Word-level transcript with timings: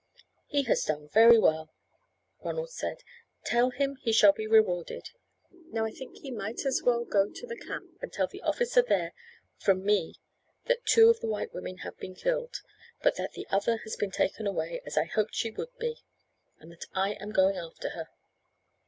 "He 0.47 0.63
has 0.63 0.83
done 0.83 1.09
very 1.09 1.37
well," 1.37 1.69
Ronald 2.43 2.71
said; 2.71 3.03
"tell 3.45 3.69
him 3.69 3.97
he 3.97 4.11
shall 4.11 4.31
be 4.31 4.47
well 4.47 4.57
rewarded. 4.61 5.11
Now 5.51 5.85
I 5.85 5.91
think 5.91 6.17
he 6.17 6.31
might 6.31 6.65
as 6.65 6.81
well 6.81 7.05
go 7.05 7.29
to 7.29 7.45
the 7.45 7.55
camp 7.55 8.01
and 8.01 8.11
tell 8.11 8.25
the 8.25 8.41
officer 8.41 8.81
there 8.81 9.13
from 9.59 9.85
me 9.85 10.15
that 10.65 10.87
two 10.87 11.07
of 11.11 11.19
the 11.19 11.27
white 11.27 11.53
women 11.53 11.77
have 11.85 11.99
been 11.99 12.15
killed; 12.15 12.63
but 13.03 13.17
that 13.17 13.33
the 13.33 13.45
other 13.51 13.77
has 13.83 13.95
been 13.95 14.09
taken 14.09 14.47
away, 14.47 14.81
as 14.87 14.97
I 14.97 15.05
hoped 15.05 15.35
she 15.35 15.51
would 15.51 15.77
be, 15.77 15.97
and 16.57 16.71
that 16.71 16.87
I 16.95 17.11
am 17.19 17.29
going 17.29 17.57
after 17.57 17.89
her." 17.89 18.09